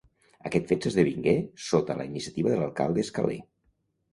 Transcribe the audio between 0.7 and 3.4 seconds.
fet s'esdevingué sota la iniciativa de l'alcalde Escalé.